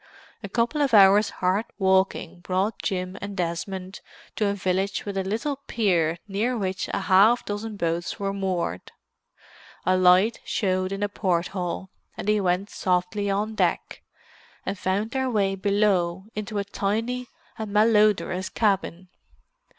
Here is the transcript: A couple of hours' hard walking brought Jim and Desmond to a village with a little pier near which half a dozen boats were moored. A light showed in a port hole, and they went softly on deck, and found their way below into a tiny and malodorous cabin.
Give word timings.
A 0.41 0.49
couple 0.49 0.81
of 0.81 0.95
hours' 0.95 1.29
hard 1.29 1.65
walking 1.77 2.39
brought 2.39 2.81
Jim 2.81 3.19
and 3.21 3.37
Desmond 3.37 4.01
to 4.35 4.47
a 4.47 4.55
village 4.55 5.05
with 5.05 5.15
a 5.15 5.23
little 5.23 5.57
pier 5.67 6.17
near 6.27 6.57
which 6.57 6.87
half 6.87 7.41
a 7.41 7.45
dozen 7.45 7.77
boats 7.77 8.19
were 8.19 8.33
moored. 8.33 8.91
A 9.85 9.95
light 9.95 10.39
showed 10.43 10.91
in 10.91 11.03
a 11.03 11.07
port 11.07 11.49
hole, 11.49 11.91
and 12.17 12.27
they 12.27 12.41
went 12.41 12.71
softly 12.71 13.29
on 13.29 13.53
deck, 13.53 14.01
and 14.65 14.75
found 14.75 15.11
their 15.11 15.29
way 15.29 15.53
below 15.53 16.25
into 16.33 16.57
a 16.57 16.63
tiny 16.63 17.27
and 17.59 17.71
malodorous 17.71 18.49
cabin. 18.49 19.07